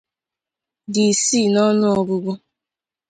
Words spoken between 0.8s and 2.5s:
dị isii n'ọnụ ọgụgụ